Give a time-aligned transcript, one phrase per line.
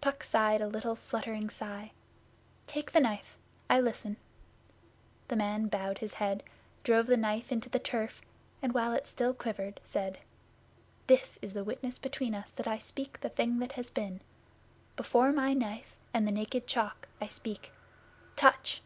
[0.00, 1.90] Puck sighed a little fluttering sigh.
[2.68, 3.36] 'Take the knife.
[3.68, 4.18] I listen.'
[5.26, 6.44] The man bowed his head,
[6.84, 8.22] drove the knife into the turf,
[8.62, 10.20] and while it still quivered said:
[11.08, 14.20] 'This is witness between us that I speak the thing that has been.
[14.94, 17.72] Before my Knife and the Naked Chalk I speak.
[18.36, 18.80] Touch!